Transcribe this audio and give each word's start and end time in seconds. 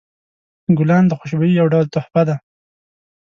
ګلان 0.77 1.03
د 1.07 1.11
خوشبویۍ 1.19 1.51
یو 1.59 1.67
ډول 1.73 1.85
تحفه 1.93 2.21
ده. 2.27 2.35